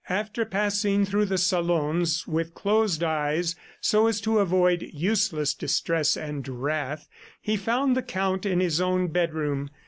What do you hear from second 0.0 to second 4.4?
After passing through the salons with closed eyes so as to